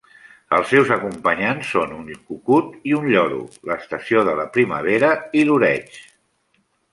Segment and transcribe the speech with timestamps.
[0.59, 6.01] Els seus acompanyants són un cucut i un lloro, l'estació de la primavera i l'oreig.